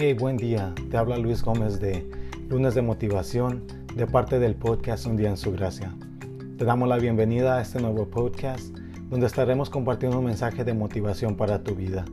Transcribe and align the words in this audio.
Buen 0.00 0.38
día. 0.38 0.74
Te 0.90 0.96
habla 0.96 1.18
Luis 1.18 1.42
Gómez 1.42 1.78
de 1.78 2.10
Lunes 2.48 2.74
de 2.74 2.80
Motivación 2.80 3.64
de 3.94 4.06
parte 4.06 4.38
del 4.38 4.54
podcast 4.54 5.04
Un 5.04 5.18
día 5.18 5.28
en 5.28 5.36
su 5.36 5.52
gracia. 5.52 5.94
Te 6.56 6.64
damos 6.64 6.88
la 6.88 6.96
bienvenida 6.96 7.58
a 7.58 7.60
este 7.60 7.82
nuevo 7.82 8.08
podcast 8.08 8.74
donde 9.10 9.26
estaremos 9.26 9.68
compartiendo 9.68 10.18
un 10.18 10.24
mensaje 10.24 10.64
de 10.64 10.72
motivación 10.72 11.36
para 11.36 11.62
tu 11.62 11.74
vida. 11.74 12.06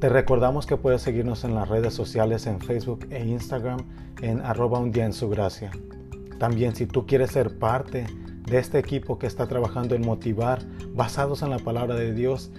Te 0.00 0.08
recordamos 0.08 0.64
que 0.64 0.78
puedes 0.78 1.02
seguirnos 1.02 1.44
en 1.44 1.54
las 1.54 1.68
redes 1.68 1.92
sociales 1.92 2.46
en 2.46 2.58
Facebook 2.58 3.06
e 3.10 3.22
Instagram 3.22 3.80
en 4.22 4.40
arroba 4.40 4.78
un 4.78 4.90
día 4.90 5.04
en 5.04 5.12
su 5.12 5.28
gracia. 5.28 5.72
También 6.38 6.74
si 6.74 6.86
tú 6.86 7.06
quieres 7.06 7.32
ser 7.32 7.58
parte 7.58 8.06
de 8.46 8.58
este 8.58 8.78
equipo 8.78 9.18
que 9.18 9.26
está 9.26 9.46
trabajando 9.46 9.94
en 9.94 10.06
motivar 10.06 10.62
basados 10.94 11.42
en 11.42 11.50
la 11.50 11.58
palabra 11.58 11.96
de 11.96 12.14
Dios, 12.14 12.50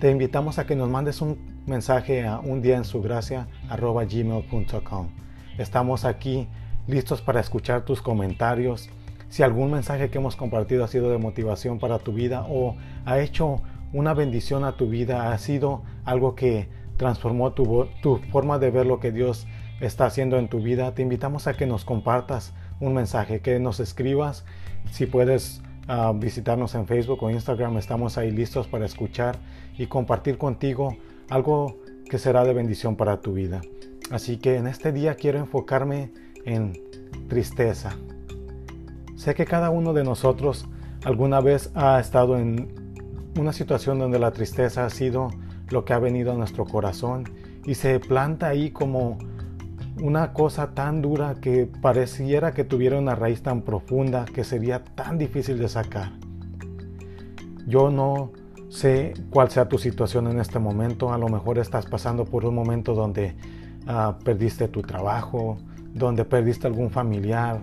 te 0.00 0.10
invitamos 0.10 0.58
a 0.58 0.66
que 0.66 0.74
nos 0.74 0.90
mandes 0.90 1.22
un 1.22 1.51
mensaje 1.66 2.26
a 2.26 2.40
un 2.40 2.60
día 2.62 2.76
en 2.76 2.84
su 2.84 3.00
gracia 3.00 3.46
gmail.com. 3.70 5.08
Estamos 5.58 6.04
aquí 6.04 6.48
listos 6.86 7.22
para 7.22 7.40
escuchar 7.40 7.84
tus 7.84 8.02
comentarios. 8.02 8.90
Si 9.28 9.42
algún 9.42 9.70
mensaje 9.70 10.10
que 10.10 10.18
hemos 10.18 10.36
compartido 10.36 10.84
ha 10.84 10.88
sido 10.88 11.10
de 11.10 11.18
motivación 11.18 11.78
para 11.78 11.98
tu 11.98 12.12
vida 12.12 12.46
o 12.48 12.76
ha 13.04 13.20
hecho 13.20 13.62
una 13.92 14.14
bendición 14.14 14.64
a 14.64 14.76
tu 14.76 14.88
vida, 14.88 15.32
ha 15.32 15.38
sido 15.38 15.82
algo 16.04 16.34
que 16.34 16.68
transformó 16.96 17.52
tu, 17.52 17.88
tu 18.02 18.18
forma 18.30 18.58
de 18.58 18.70
ver 18.70 18.86
lo 18.86 19.00
que 19.00 19.12
Dios 19.12 19.46
está 19.80 20.06
haciendo 20.06 20.38
en 20.38 20.48
tu 20.48 20.60
vida, 20.60 20.94
te 20.94 21.02
invitamos 21.02 21.46
a 21.46 21.54
que 21.54 21.66
nos 21.66 21.84
compartas 21.84 22.54
un 22.80 22.94
mensaje, 22.94 23.40
que 23.40 23.58
nos 23.58 23.80
escribas. 23.80 24.44
Si 24.90 25.06
puedes 25.06 25.62
ah, 25.88 26.12
visitarnos 26.14 26.74
en 26.74 26.86
Facebook 26.86 27.22
o 27.22 27.30
Instagram, 27.30 27.78
estamos 27.78 28.18
ahí 28.18 28.30
listos 28.30 28.68
para 28.68 28.86
escuchar 28.86 29.38
y 29.76 29.86
compartir 29.86 30.38
contigo 30.38 30.96
algo 31.32 31.78
que 32.08 32.18
será 32.18 32.44
de 32.44 32.52
bendición 32.52 32.96
para 32.96 33.20
tu 33.22 33.32
vida. 33.32 33.62
Así 34.10 34.36
que 34.36 34.56
en 34.56 34.66
este 34.66 34.92
día 34.92 35.14
quiero 35.14 35.38
enfocarme 35.38 36.12
en 36.44 36.78
tristeza. 37.28 37.96
Sé 39.16 39.34
que 39.34 39.46
cada 39.46 39.70
uno 39.70 39.94
de 39.94 40.04
nosotros 40.04 40.68
alguna 41.04 41.40
vez 41.40 41.70
ha 41.74 41.98
estado 41.98 42.36
en 42.36 42.68
una 43.38 43.54
situación 43.54 43.98
donde 43.98 44.18
la 44.18 44.32
tristeza 44.32 44.84
ha 44.84 44.90
sido 44.90 45.30
lo 45.70 45.86
que 45.86 45.94
ha 45.94 45.98
venido 45.98 46.32
a 46.32 46.34
nuestro 46.34 46.66
corazón 46.66 47.24
y 47.64 47.76
se 47.76 47.98
planta 47.98 48.48
ahí 48.48 48.70
como 48.70 49.16
una 50.02 50.34
cosa 50.34 50.74
tan 50.74 51.00
dura 51.00 51.36
que 51.40 51.66
pareciera 51.80 52.52
que 52.52 52.64
tuviera 52.64 52.98
una 52.98 53.14
raíz 53.14 53.42
tan 53.42 53.62
profunda 53.62 54.26
que 54.26 54.44
sería 54.44 54.84
tan 54.84 55.16
difícil 55.16 55.58
de 55.58 55.68
sacar. 55.68 56.12
Yo 57.66 57.90
no 57.90 58.32
Sé 58.72 59.12
cuál 59.28 59.50
sea 59.50 59.68
tu 59.68 59.76
situación 59.76 60.28
en 60.28 60.40
este 60.40 60.58
momento. 60.58 61.12
A 61.12 61.18
lo 61.18 61.28
mejor 61.28 61.58
estás 61.58 61.84
pasando 61.84 62.24
por 62.24 62.46
un 62.46 62.54
momento 62.54 62.94
donde 62.94 63.34
ah, 63.86 64.16
perdiste 64.24 64.66
tu 64.66 64.80
trabajo, 64.80 65.58
donde 65.92 66.24
perdiste 66.24 66.68
algún 66.68 66.90
familiar, 66.90 67.60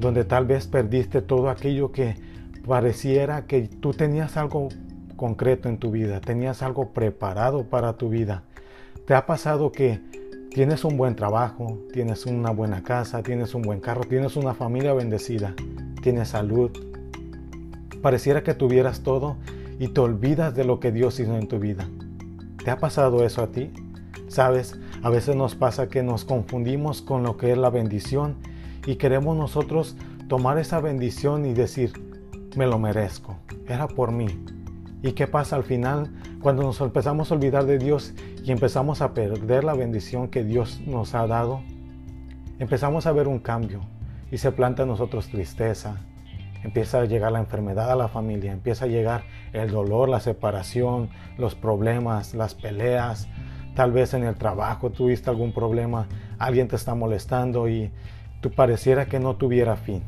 donde 0.00 0.24
tal 0.24 0.44
vez 0.44 0.66
perdiste 0.66 1.22
todo 1.22 1.48
aquello 1.48 1.92
que 1.92 2.16
pareciera 2.66 3.46
que 3.46 3.68
tú 3.68 3.92
tenías 3.92 4.36
algo 4.36 4.68
concreto 5.14 5.68
en 5.68 5.78
tu 5.78 5.92
vida, 5.92 6.20
tenías 6.20 6.62
algo 6.62 6.92
preparado 6.92 7.70
para 7.70 7.92
tu 7.92 8.08
vida. 8.08 8.42
¿Te 9.06 9.14
ha 9.14 9.26
pasado 9.26 9.70
que 9.70 10.00
tienes 10.50 10.84
un 10.84 10.96
buen 10.96 11.14
trabajo, 11.14 11.78
tienes 11.92 12.26
una 12.26 12.50
buena 12.50 12.82
casa, 12.82 13.22
tienes 13.22 13.54
un 13.54 13.62
buen 13.62 13.78
carro, 13.78 14.02
tienes 14.08 14.34
una 14.34 14.54
familia 14.54 14.92
bendecida, 14.92 15.54
tienes 16.02 16.30
salud? 16.30 16.72
Pareciera 18.02 18.42
que 18.42 18.54
tuvieras 18.54 19.04
todo 19.04 19.36
y 19.82 19.88
te 19.88 20.00
olvidas 20.00 20.54
de 20.54 20.62
lo 20.62 20.78
que 20.78 20.92
Dios 20.92 21.18
hizo 21.18 21.36
en 21.36 21.48
tu 21.48 21.58
vida. 21.58 21.88
¿Te 22.64 22.70
ha 22.70 22.78
pasado 22.78 23.24
eso 23.24 23.42
a 23.42 23.48
ti? 23.48 23.72
Sabes, 24.28 24.78
a 25.02 25.10
veces 25.10 25.34
nos 25.34 25.56
pasa 25.56 25.88
que 25.88 26.04
nos 26.04 26.24
confundimos 26.24 27.02
con 27.02 27.24
lo 27.24 27.36
que 27.36 27.50
es 27.50 27.58
la 27.58 27.68
bendición 27.68 28.36
y 28.86 28.94
queremos 28.94 29.36
nosotros 29.36 29.96
tomar 30.28 30.58
esa 30.58 30.78
bendición 30.78 31.44
y 31.46 31.52
decir, 31.52 31.94
me 32.54 32.68
lo 32.68 32.78
merezco, 32.78 33.38
era 33.66 33.88
por 33.88 34.12
mí. 34.12 34.28
¿Y 35.02 35.14
qué 35.14 35.26
pasa 35.26 35.56
al 35.56 35.64
final 35.64 36.12
cuando 36.40 36.62
nos 36.62 36.80
empezamos 36.80 37.32
a 37.32 37.34
olvidar 37.34 37.66
de 37.66 37.78
Dios 37.78 38.14
y 38.44 38.52
empezamos 38.52 39.02
a 39.02 39.14
perder 39.14 39.64
la 39.64 39.74
bendición 39.74 40.28
que 40.28 40.44
Dios 40.44 40.80
nos 40.86 41.16
ha 41.16 41.26
dado? 41.26 41.60
Empezamos 42.60 43.06
a 43.06 43.12
ver 43.12 43.26
un 43.26 43.40
cambio 43.40 43.80
y 44.30 44.38
se 44.38 44.52
planta 44.52 44.84
en 44.84 44.90
nosotros 44.90 45.26
tristeza, 45.26 45.96
empieza 46.62 47.00
a 47.00 47.04
llegar 47.04 47.32
la 47.32 47.40
enfermedad 47.40 47.90
a 47.90 47.96
la 47.96 48.08
familia, 48.08 48.52
empieza 48.52 48.84
a 48.84 48.88
llegar 48.88 49.24
el 49.52 49.70
dolor, 49.70 50.08
la 50.08 50.20
separación, 50.20 51.10
los 51.38 51.54
problemas, 51.54 52.34
las 52.34 52.54
peleas. 52.54 53.28
Tal 53.74 53.92
vez 53.92 54.14
en 54.14 54.24
el 54.24 54.36
trabajo 54.36 54.90
tuviste 54.90 55.30
algún 55.30 55.52
problema, 55.52 56.06
alguien 56.38 56.68
te 56.68 56.76
está 56.76 56.94
molestando 56.94 57.68
y 57.68 57.90
tú 58.40 58.50
pareciera 58.50 59.06
que 59.06 59.18
no 59.18 59.36
tuviera 59.36 59.76
fin. 59.76 60.02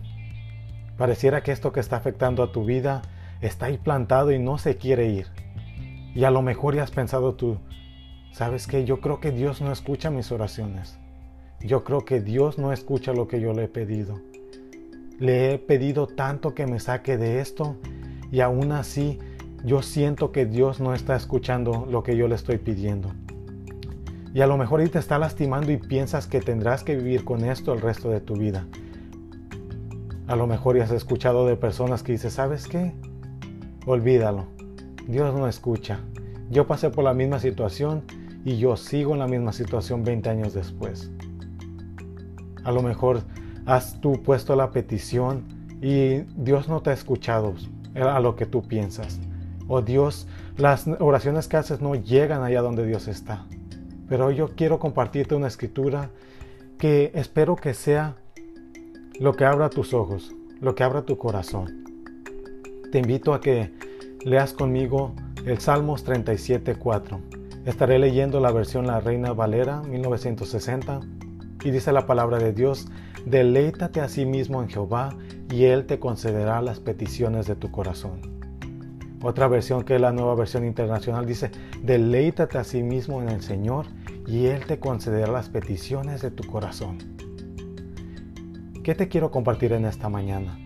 Pareciera 0.97 1.43
que 1.43 1.53
esto 1.53 1.73
que 1.73 1.81
está 1.81 1.97
afectando 1.97 2.43
a 2.43 2.53
tu 2.53 2.65
vida 2.65 3.03
está 3.41 3.67
ahí 3.67 3.79
plantado 3.79 4.31
y 4.31 4.39
no 4.39 4.59
se 4.59 4.77
quiere 4.77 5.07
ir. 5.07 5.27
Y 6.15 6.25
a 6.25 6.31
lo 6.31 6.43
mejor 6.43 6.77
ya 6.77 6.85
has 6.85 6.93
pensado 6.93 7.35
tú, 7.35 7.59
¿sabes 8.33 8.67
qué? 8.67 8.85
Yo 8.85 9.01
creo 9.01 9.19
que 9.19 9.33
Dios 9.33 9.61
no 9.61 9.73
escucha 9.73 10.11
mis 10.11 10.31
oraciones. 10.31 10.99
Yo 11.61 11.83
creo 11.83 12.05
que 12.05 12.21
Dios 12.21 12.59
no 12.59 12.73
escucha 12.73 13.13
lo 13.13 13.27
que 13.27 13.41
yo 13.41 13.53
le 13.53 13.65
he 13.65 13.69
pedido. 13.69 14.21
Le 15.19 15.55
he 15.55 15.59
pedido 15.59 16.07
tanto 16.07 16.55
que 16.55 16.67
me 16.67 16.81
saque 16.81 17.17
de 17.17 17.41
esto 17.41 17.77
y 18.31 18.41
aún 18.41 18.73
así 18.73 19.19
yo 19.65 19.81
siento 19.83 20.33
que 20.33 20.45
Dios 20.45 20.81
no 20.81 20.95
está 20.95 21.17
escuchando 21.17 21.87
lo 21.91 22.03
que 22.03 22.17
yo 22.17 22.29
le 22.29 22.35
estoy 22.35 22.59
pidiendo. 22.59 23.13
Y 24.35 24.41
a 24.41 24.47
lo 24.47 24.57
mejor 24.57 24.81
Él 24.81 24.91
te 24.91 24.99
está 24.99 25.19
lastimando 25.19 25.71
y 25.71 25.77
piensas 25.77 26.27
que 26.27 26.41
tendrás 26.41 26.83
que 26.83 26.97
vivir 26.97 27.25
con 27.25 27.45
esto 27.45 27.73
el 27.73 27.81
resto 27.81 28.11
de 28.11 28.21
tu 28.21 28.35
vida. 28.35 28.67
A 30.27 30.37
lo 30.37 30.47
mejor 30.47 30.77
ya 30.77 30.85
has 30.85 30.91
escuchado 30.91 31.47
de 31.47 31.57
personas 31.57 32.03
que 32.03 32.13
dicen, 32.13 32.31
¿sabes 32.31 32.67
qué? 32.67 32.93
Olvídalo. 33.87 34.47
Dios 35.07 35.35
no 35.35 35.47
escucha. 35.47 36.01
Yo 36.51 36.67
pasé 36.67 36.91
por 36.91 37.05
la 37.05 37.15
misma 37.15 37.39
situación 37.39 38.03
y 38.45 38.57
yo 38.59 38.77
sigo 38.77 39.13
en 39.13 39.21
la 39.21 39.29
misma 39.29 39.53
situación 39.53 40.03
20 40.03 40.29
años 40.29 40.53
después. 40.53 41.11
A 42.65 42.73
lo 42.73 42.83
mejor 42.83 43.23
has 43.67 44.01
tú 44.01 44.23
puesto 44.23 44.57
la 44.57 44.71
petición 44.71 45.45
y 45.81 46.21
Dios 46.37 46.69
no 46.69 46.83
te 46.83 46.91
ha 46.91 46.93
escuchado 46.93 47.55
a 47.95 48.21
lo 48.21 48.37
que 48.37 48.47
tú 48.47 48.63
piensas. 48.63 49.21
O 49.69 49.83
Dios, 49.83 50.27
las 50.57 50.87
oraciones 50.99 51.49
que 51.49 51.57
haces 51.57 51.81
no 51.81 51.95
llegan 51.95 52.43
allá 52.43 52.63
donde 52.63 52.87
Dios 52.87 53.09
está. 53.09 53.47
Pero 54.09 54.31
yo 54.31 54.51
quiero 54.55 54.79
compartirte 54.79 55.35
una 55.35 55.49
escritura 55.49 56.11
que 56.79 57.13
espero 57.15 57.57
que 57.57 57.73
sea 57.75 58.17
lo 59.19 59.35
que 59.35 59.45
abra 59.45 59.71
tus 59.71 59.95
ojos, 59.95 60.35
lo 60.61 60.75
que 60.75 60.83
abra 60.83 61.03
tu 61.03 61.17
corazón. 61.17 61.85
Te 62.93 62.99
invito 62.99 63.33
a 63.33 63.41
que 63.41 63.73
leas 64.25 64.53
conmigo 64.53 65.15
el 65.47 65.59
Salmos 65.59 66.07
37.4. 66.07 67.21
Estaré 67.65 67.99
leyendo 67.99 68.41
la 68.41 68.53
versión 68.53 68.87
La 68.87 69.01
Reina 69.01 69.33
Valera 69.33 69.83
1960 69.83 71.01
y 71.65 71.71
dice 71.71 71.93
la 71.93 72.07
palabra 72.07 72.39
de 72.39 72.53
Dios, 72.53 72.89
Deleítate 73.27 74.01
a 74.01 74.09
sí 74.09 74.27
mismo 74.27 74.63
en 74.63 74.69
Jehová 74.69 75.17
y 75.51 75.65
Él 75.65 75.87
te 75.87 75.99
concederá 75.99 76.61
las 76.61 76.81
peticiones 76.81 77.47
de 77.47 77.57
tu 77.57 77.71
corazón. 77.71 78.21
Otra 79.23 79.49
versión 79.49 79.85
que 79.85 79.95
es 79.95 80.01
la 80.01 80.13
nueva 80.13 80.35
versión 80.35 80.67
internacional 80.67 81.25
dice, 81.25 81.51
deleítate 81.83 82.59
a 82.59 82.65
sí 82.65 82.83
mismo 82.83 83.23
en 83.23 83.31
el 83.31 83.41
Señor 83.41 83.87
y 84.27 84.47
Él 84.47 84.67
te 84.67 84.79
concederá 84.79 85.33
las 85.33 85.49
peticiones 85.49 86.21
de 86.21 86.31
tu 86.31 86.47
corazón. 86.47 86.99
¿Qué 88.83 88.95
te 88.95 89.09
quiero 89.09 89.31
compartir 89.31 89.73
en 89.73 89.87
esta 89.87 90.11
mañana? 90.11 90.59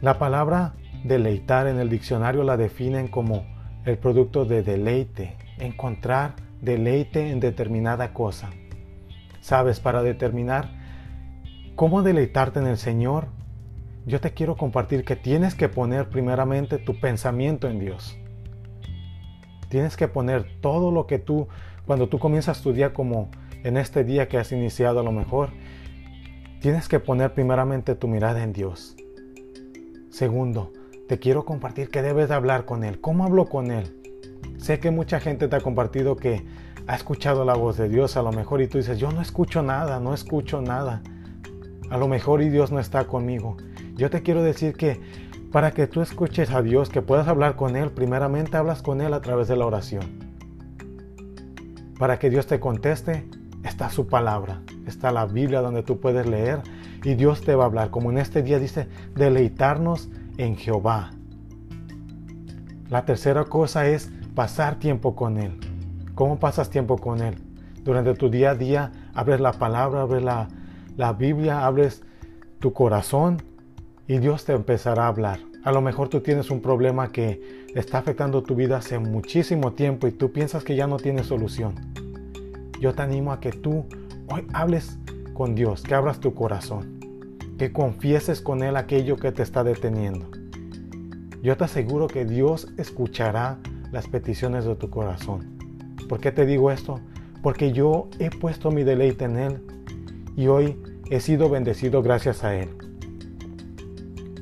La 0.00 0.18
palabra 0.18 0.74
deleitar 1.04 1.68
en 1.68 1.78
el 1.78 1.88
diccionario 1.88 2.42
la 2.42 2.56
definen 2.56 3.06
como 3.06 3.46
el 3.84 3.96
producto 3.96 4.44
de 4.44 4.64
deleite, 4.64 5.36
encontrar 5.58 6.34
deleite 6.60 7.30
en 7.30 7.38
determinada 7.38 8.12
cosa. 8.12 8.50
Sabes, 9.44 9.78
para 9.78 10.02
determinar 10.02 10.70
cómo 11.76 12.02
deleitarte 12.02 12.60
en 12.60 12.66
el 12.66 12.78
Señor, 12.78 13.26
yo 14.06 14.18
te 14.18 14.32
quiero 14.32 14.56
compartir 14.56 15.04
que 15.04 15.16
tienes 15.16 15.54
que 15.54 15.68
poner 15.68 16.08
primeramente 16.08 16.78
tu 16.78 16.98
pensamiento 16.98 17.68
en 17.68 17.78
Dios. 17.78 18.16
Tienes 19.68 19.98
que 19.98 20.08
poner 20.08 20.46
todo 20.62 20.90
lo 20.90 21.06
que 21.06 21.18
tú, 21.18 21.46
cuando 21.84 22.08
tú 22.08 22.18
comienzas 22.18 22.62
tu 22.62 22.72
día 22.72 22.94
como 22.94 23.28
en 23.64 23.76
este 23.76 24.02
día 24.02 24.28
que 24.28 24.38
has 24.38 24.50
iniciado 24.50 25.00
a 25.00 25.02
lo 25.02 25.12
mejor, 25.12 25.50
tienes 26.62 26.88
que 26.88 26.98
poner 26.98 27.34
primeramente 27.34 27.94
tu 27.96 28.08
mirada 28.08 28.42
en 28.42 28.54
Dios. 28.54 28.96
Segundo, 30.08 30.72
te 31.06 31.18
quiero 31.18 31.44
compartir 31.44 31.90
que 31.90 32.00
debes 32.00 32.30
de 32.30 32.34
hablar 32.34 32.64
con 32.64 32.82
Él. 32.82 32.98
¿Cómo 32.98 33.26
hablo 33.26 33.44
con 33.50 33.70
Él? 33.70 33.94
Sé 34.56 34.80
que 34.80 34.90
mucha 34.90 35.20
gente 35.20 35.48
te 35.48 35.56
ha 35.56 35.60
compartido 35.60 36.16
que 36.16 36.46
ha 36.86 36.94
escuchado 36.94 37.44
la 37.44 37.54
voz 37.54 37.76
de 37.76 37.88
Dios 37.88 38.16
a 38.16 38.22
lo 38.22 38.32
mejor 38.32 38.60
y 38.60 38.68
tú 38.68 38.78
dices, 38.78 38.98
yo 38.98 39.10
no 39.10 39.20
escucho 39.20 39.62
nada, 39.62 40.00
no 40.00 40.12
escucho 40.12 40.60
nada. 40.60 41.02
A 41.90 41.96
lo 41.96 42.08
mejor 42.08 42.42
y 42.42 42.50
Dios 42.50 42.72
no 42.72 42.78
está 42.78 43.04
conmigo. 43.06 43.56
Yo 43.96 44.10
te 44.10 44.22
quiero 44.22 44.42
decir 44.42 44.74
que 44.76 45.00
para 45.52 45.70
que 45.70 45.86
tú 45.86 46.00
escuches 46.00 46.50
a 46.50 46.62
Dios, 46.62 46.88
que 46.88 47.00
puedas 47.00 47.28
hablar 47.28 47.56
con 47.56 47.76
Él, 47.76 47.90
primeramente 47.90 48.56
hablas 48.56 48.82
con 48.82 49.00
Él 49.00 49.14
a 49.14 49.20
través 49.20 49.48
de 49.48 49.56
la 49.56 49.66
oración. 49.66 50.34
para 51.98 52.18
que 52.18 52.28
Dios 52.28 52.48
te 52.48 52.58
conteste, 52.58 53.24
está 53.62 53.88
su 53.88 54.08
palabra, 54.08 54.62
está 54.84 55.12
la 55.12 55.26
Biblia 55.26 55.60
donde 55.60 55.84
tú 55.84 56.00
puedes 56.00 56.26
leer 56.26 56.60
y 57.04 57.14
Dios 57.14 57.42
te 57.42 57.54
va 57.54 57.64
a 57.64 57.66
hablar. 57.66 57.90
Como 57.90 58.10
en 58.10 58.18
este 58.18 58.42
día 58.42 58.58
dice, 58.58 58.88
deleitarnos 59.14 60.10
en 60.36 60.56
Jehová. 60.56 61.12
La 62.90 63.04
tercera 63.04 63.44
cosa 63.44 63.86
es 63.86 64.10
pasar 64.34 64.80
tiempo 64.80 65.14
con 65.14 65.38
Él. 65.38 65.60
¿Cómo 66.14 66.38
pasas 66.38 66.70
tiempo 66.70 66.96
con 66.96 67.20
Él? 67.20 67.34
Durante 67.82 68.14
tu 68.14 68.30
día 68.30 68.50
a 68.50 68.54
día, 68.54 68.92
abres 69.14 69.40
la 69.40 69.52
palabra, 69.52 70.02
abres 70.02 70.22
la, 70.22 70.48
la 70.96 71.12
Biblia, 71.12 71.66
abres 71.66 72.02
tu 72.60 72.72
corazón 72.72 73.42
y 74.06 74.18
Dios 74.18 74.44
te 74.44 74.52
empezará 74.52 75.04
a 75.04 75.08
hablar. 75.08 75.40
A 75.64 75.72
lo 75.72 75.80
mejor 75.80 76.08
tú 76.08 76.20
tienes 76.20 76.50
un 76.50 76.60
problema 76.60 77.10
que 77.10 77.66
está 77.74 77.98
afectando 77.98 78.44
tu 78.44 78.54
vida 78.54 78.76
hace 78.76 78.98
muchísimo 79.00 79.72
tiempo 79.72 80.06
y 80.06 80.12
tú 80.12 80.30
piensas 80.30 80.62
que 80.62 80.76
ya 80.76 80.86
no 80.86 80.98
tiene 80.98 81.24
solución. 81.24 81.74
Yo 82.80 82.94
te 82.94 83.02
animo 83.02 83.32
a 83.32 83.40
que 83.40 83.50
tú 83.50 83.86
hoy 84.28 84.46
hables 84.52 84.98
con 85.32 85.56
Dios, 85.56 85.82
que 85.82 85.94
abras 85.94 86.20
tu 86.20 86.32
corazón, 86.32 87.00
que 87.58 87.72
confieses 87.72 88.40
con 88.40 88.62
Él 88.62 88.76
aquello 88.76 89.16
que 89.16 89.32
te 89.32 89.42
está 89.42 89.64
deteniendo. 89.64 90.30
Yo 91.42 91.56
te 91.56 91.64
aseguro 91.64 92.06
que 92.06 92.24
Dios 92.24 92.68
escuchará 92.78 93.58
las 93.90 94.06
peticiones 94.06 94.64
de 94.64 94.76
tu 94.76 94.90
corazón. 94.90 95.54
¿Por 96.08 96.20
qué 96.20 96.32
te 96.32 96.46
digo 96.46 96.70
esto? 96.70 97.00
Porque 97.42 97.72
yo 97.72 98.08
he 98.18 98.30
puesto 98.30 98.70
mi 98.70 98.84
deleite 98.84 99.24
en 99.24 99.36
Él 99.36 99.62
y 100.36 100.46
hoy 100.46 100.78
he 101.10 101.20
sido 101.20 101.48
bendecido 101.48 102.02
gracias 102.02 102.44
a 102.44 102.54
Él. 102.54 102.70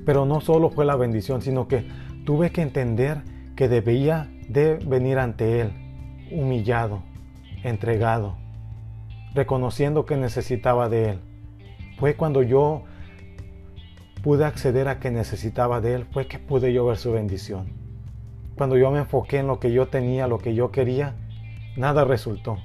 Pero 0.05 0.25
no 0.25 0.41
solo 0.41 0.71
fue 0.71 0.85
la 0.85 0.97
bendición, 0.97 1.43
sino 1.43 1.69
que 1.69 1.87
tuve 2.25 2.51
que 2.51 2.63
entender 2.63 3.23
que 3.57 3.69
debía 3.69 4.29
de 4.49 4.75
venir 4.77 5.19
ante 5.19 5.61
Él, 5.61 5.73
humillado, 6.31 7.03
entregado, 7.63 8.37
reconociendo 9.35 10.05
que 10.05 10.17
necesitaba 10.17 10.89
de 10.89 11.11
Él. 11.11 11.21
Fue 11.99 12.15
cuando 12.17 12.43
yo 12.43 12.83
pude 14.23 14.45
acceder 14.45 14.89
a 14.89 14.99
que 14.99 15.11
necesitaba 15.11 15.81
de 15.81 15.95
Él, 15.95 16.07
fue 16.11 16.27
que 16.27 16.39
pude 16.39 16.73
yo 16.73 16.87
ver 16.87 16.97
su 16.97 17.13
bendición. 17.13 17.67
Cuando 18.57 18.77
yo 18.77 18.91
me 18.91 18.99
enfoqué 18.99 19.39
en 19.39 19.47
lo 19.47 19.59
que 19.61 19.73
yo 19.73 19.89
tenía, 19.89 20.27
lo 20.27 20.39
que 20.39 20.55
yo 20.55 20.71
quería, 20.71 21.15
nada 21.77 22.05
resultó. 22.05 22.59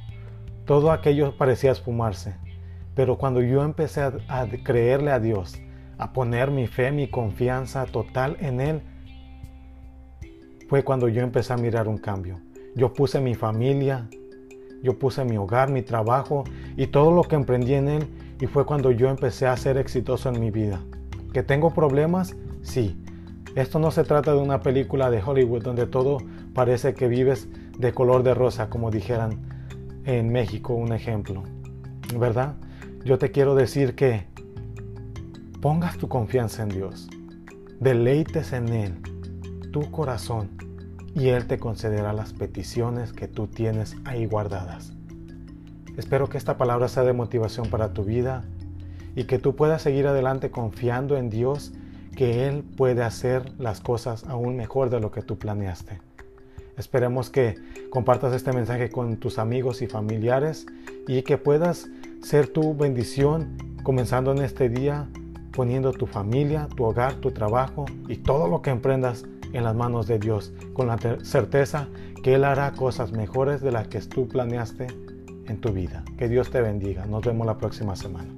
Todo 0.65 0.91
aquello 0.91 1.37
parecía 1.37 1.71
esfumarse. 1.71 2.35
Pero 2.95 3.17
cuando 3.17 3.41
yo 3.41 3.63
empecé 3.63 4.01
a, 4.01 4.13
a 4.27 4.47
creerle 4.63 5.11
a 5.11 5.19
Dios, 5.19 5.59
a 5.97 6.13
poner 6.13 6.51
mi 6.51 6.67
fe, 6.67 6.91
mi 6.91 7.07
confianza 7.09 7.85
total 7.85 8.37
en 8.39 8.59
Él, 8.59 8.81
fue 10.67 10.83
cuando 10.83 11.07
yo 11.07 11.21
empecé 11.21 11.53
a 11.53 11.57
mirar 11.57 11.87
un 11.87 11.97
cambio. 11.97 12.39
Yo 12.75 12.93
puse 12.93 13.21
mi 13.21 13.35
familia, 13.35 14.07
yo 14.83 14.99
puse 14.99 15.23
mi 15.25 15.37
hogar, 15.37 15.71
mi 15.71 15.81
trabajo 15.81 16.43
y 16.75 16.87
todo 16.87 17.11
lo 17.11 17.23
que 17.23 17.35
emprendí 17.35 17.73
en 17.73 17.87
Él 17.87 18.07
y 18.39 18.47
fue 18.47 18.65
cuando 18.65 18.91
yo 18.91 19.09
empecé 19.09 19.47
a 19.47 19.57
ser 19.57 19.77
exitoso 19.77 20.29
en 20.29 20.39
mi 20.39 20.51
vida. 20.51 20.79
¿Que 21.33 21.43
tengo 21.43 21.73
problemas? 21.73 22.35
Sí. 22.61 22.97
Esto 23.55 23.79
no 23.79 23.89
se 23.89 24.03
trata 24.03 24.33
de 24.33 24.39
una 24.39 24.61
película 24.61 25.09
de 25.09 25.21
Hollywood 25.23 25.63
donde 25.63 25.87
todo 25.87 26.19
parece 26.53 26.93
que 26.93 27.07
vives 27.07 27.47
de 27.77 27.93
color 27.93 28.23
de 28.23 28.33
rosa, 28.33 28.69
como 28.69 28.91
dijeran 28.91 29.39
en 30.05 30.29
México, 30.31 30.73
un 30.73 30.93
ejemplo. 30.93 31.43
¿Verdad? 32.17 32.55
Yo 33.03 33.17
te 33.17 33.31
quiero 33.31 33.55
decir 33.55 33.95
que 33.95 34.25
pongas 35.61 35.97
tu 35.97 36.07
confianza 36.07 36.63
en 36.63 36.69
Dios, 36.69 37.07
deleites 37.79 38.53
en 38.53 38.69
Él, 38.69 39.01
tu 39.71 39.91
corazón, 39.91 40.49
y 41.13 41.29
Él 41.29 41.47
te 41.47 41.57
concederá 41.57 42.13
las 42.13 42.33
peticiones 42.33 43.11
que 43.11 43.27
tú 43.27 43.47
tienes 43.47 43.95
ahí 44.05 44.25
guardadas. 44.25 44.93
Espero 45.97 46.29
que 46.29 46.37
esta 46.37 46.57
palabra 46.57 46.87
sea 46.87 47.03
de 47.03 47.13
motivación 47.13 47.69
para 47.69 47.91
tu 47.91 48.03
vida 48.03 48.43
y 49.15 49.23
que 49.23 49.39
tú 49.39 49.55
puedas 49.55 49.81
seguir 49.81 50.05
adelante 50.05 50.51
confiando 50.51 51.17
en 51.17 51.31
Dios 51.31 51.73
que 52.15 52.47
Él 52.47 52.63
puede 52.63 53.03
hacer 53.03 53.51
las 53.57 53.81
cosas 53.81 54.23
aún 54.25 54.55
mejor 54.55 54.91
de 54.91 54.99
lo 54.99 55.11
que 55.11 55.23
tú 55.23 55.39
planeaste. 55.39 55.99
Esperemos 56.77 57.29
que 57.29 57.55
compartas 57.89 58.33
este 58.33 58.53
mensaje 58.53 58.89
con 58.89 59.17
tus 59.17 59.39
amigos 59.39 59.81
y 59.81 59.87
familiares 59.87 60.65
y 61.07 61.23
que 61.23 61.37
puedas 61.37 61.89
ser 62.21 62.47
tu 62.47 62.75
bendición 62.75 63.57
comenzando 63.83 64.31
en 64.31 64.39
este 64.39 64.69
día 64.69 65.07
poniendo 65.57 65.91
tu 65.91 66.05
familia, 66.05 66.67
tu 66.75 66.83
hogar, 66.83 67.15
tu 67.15 67.31
trabajo 67.31 67.85
y 68.07 68.17
todo 68.17 68.47
lo 68.47 68.61
que 68.61 68.69
emprendas 68.69 69.25
en 69.53 69.63
las 69.63 69.75
manos 69.75 70.05
de 70.05 70.19
Dios, 70.19 70.53
con 70.73 70.85
la 70.85 70.99
certeza 71.23 71.87
que 72.21 72.35
Él 72.35 72.43
hará 72.43 72.73
cosas 72.73 73.11
mejores 73.11 73.61
de 73.61 73.71
las 73.71 73.87
que 73.87 73.99
tú 74.01 74.27
planeaste 74.27 74.85
en 75.47 75.59
tu 75.59 75.73
vida. 75.73 76.03
Que 76.15 76.29
Dios 76.29 76.51
te 76.51 76.61
bendiga. 76.61 77.07
Nos 77.07 77.23
vemos 77.23 77.47
la 77.47 77.57
próxima 77.57 77.95
semana. 77.95 78.36